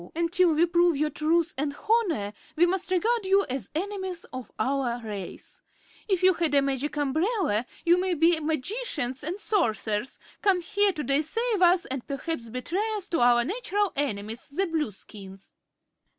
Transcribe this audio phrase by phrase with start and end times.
[0.15, 4.99] Until we prove your truth and honor we must regard you as enemies of our
[5.05, 5.61] race.
[6.07, 11.03] If you had a Magic Umbrella you may be magicians and sorcerers, come here to
[11.03, 15.53] deceive us and perhaps betray us to our natural enemies, the Blueskins."